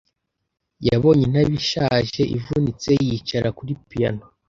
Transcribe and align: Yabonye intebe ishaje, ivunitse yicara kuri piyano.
Yabonye 0.87 1.23
intebe 1.25 1.53
ishaje, 1.61 2.21
ivunitse 2.37 2.89
yicara 3.05 3.47
kuri 3.57 3.71
piyano. 3.89 4.23